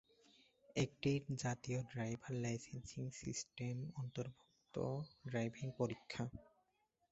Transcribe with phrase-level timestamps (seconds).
[0.75, 1.11] একটি
[1.41, 4.75] জাতীয় driver licensing system অন্তর্ভুক্ত
[5.27, 6.23] ড্রাইভিং পরীক্ষা।